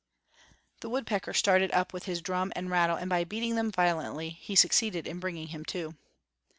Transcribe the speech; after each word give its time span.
The 0.79 0.89
woodpecker 0.89 1.31
started 1.31 1.71
up 1.73 1.93
with 1.93 2.05
his 2.05 2.23
drum 2.23 2.51
and 2.55 2.71
rattle 2.71 2.97
and 2.97 3.07
by 3.07 3.23
beating 3.23 3.53
them 3.53 3.71
violently 3.71 4.39
be 4.47 4.55
succeeded 4.55 5.05
in 5.05 5.19
bringing 5.19 5.49
him 5.49 5.63
to. 5.65 5.95